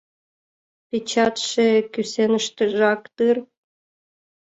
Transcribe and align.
Печатьше 0.89 1.67
кӱсеныштыжак 1.93 3.01
дыр? 3.17 3.37